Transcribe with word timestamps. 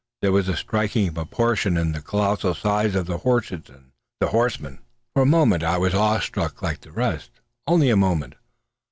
There 0.23 0.31
was 0.31 0.49
a 0.49 0.57
striking 0.57 1.13
proportion 1.13 1.77
in 1.77 1.91
the 1.91 2.01
colossal 2.01 2.55
size 2.55 2.95
of 2.95 3.05
the 3.05 3.19
horses 3.19 3.69
and 3.69 3.91
the 4.19 4.29
horsemen. 4.29 4.79
For 5.13 5.21
a 5.21 5.25
moment 5.27 5.61
I 5.61 5.77
was 5.77 5.93
awe 5.93 6.17
struck 6.17 6.63
like 6.63 6.81
the 6.81 6.91
rest. 6.91 7.29
Only 7.67 7.91
a 7.91 7.95
moment. 7.95 8.33